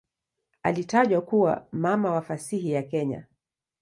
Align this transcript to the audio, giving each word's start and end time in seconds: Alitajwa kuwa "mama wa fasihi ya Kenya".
Alitajwa 0.63 1.21
kuwa 1.21 1.67
"mama 1.71 2.11
wa 2.11 2.21
fasihi 2.21 2.71
ya 2.71 2.83
Kenya". 2.83 3.25